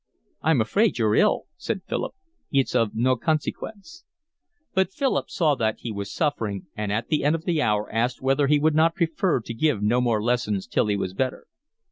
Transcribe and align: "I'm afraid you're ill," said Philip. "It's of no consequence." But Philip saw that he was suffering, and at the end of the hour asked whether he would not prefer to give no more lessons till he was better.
"I'm 0.41 0.61
afraid 0.61 0.97
you're 0.97 1.13
ill," 1.13 1.43
said 1.57 1.81
Philip. 1.87 2.15
"It's 2.51 2.73
of 2.73 2.95
no 2.95 3.15
consequence." 3.15 4.03
But 4.73 4.91
Philip 4.91 5.29
saw 5.29 5.53
that 5.53 5.77
he 5.81 5.91
was 5.91 6.11
suffering, 6.11 6.65
and 6.75 6.91
at 6.91 7.09
the 7.09 7.23
end 7.23 7.35
of 7.35 7.45
the 7.45 7.61
hour 7.61 7.87
asked 7.93 8.19
whether 8.19 8.47
he 8.47 8.57
would 8.57 8.73
not 8.73 8.95
prefer 8.95 9.41
to 9.41 9.53
give 9.53 9.83
no 9.83 10.01
more 10.01 10.19
lessons 10.23 10.65
till 10.65 10.87
he 10.87 10.95
was 10.97 11.13
better. 11.13 11.45